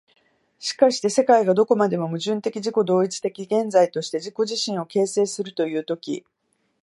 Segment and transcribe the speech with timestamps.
[0.57, 6.25] しかして世界がどこまでも矛盾的自己同一的現在として自己自身を形成するという時、